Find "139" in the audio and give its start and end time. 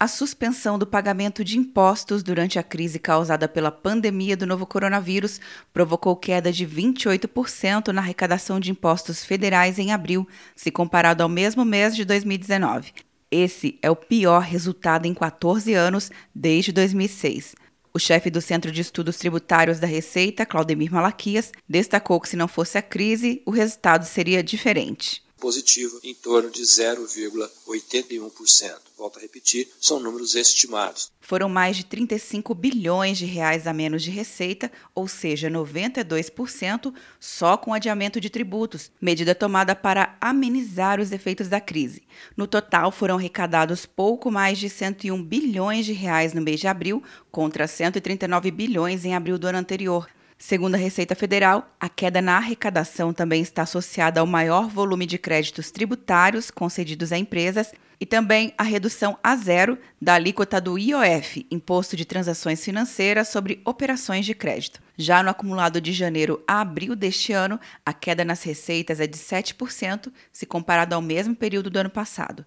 47.68-48.50